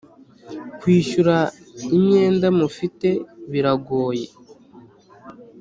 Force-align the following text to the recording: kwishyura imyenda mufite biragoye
kwishyura 0.79 1.35
imyenda 1.95 2.47
mufite 2.59 3.09
biragoye 3.51 4.27